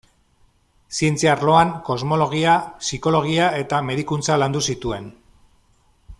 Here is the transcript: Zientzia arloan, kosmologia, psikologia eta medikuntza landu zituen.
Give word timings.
Zientzia 0.99 1.29
arloan, 1.33 1.73
kosmologia, 1.89 2.57
psikologia 2.87 3.51
eta 3.65 3.83
medikuntza 3.91 4.39
landu 4.45 4.65
zituen. 4.73 5.07